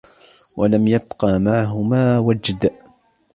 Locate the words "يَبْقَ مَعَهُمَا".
0.87-2.19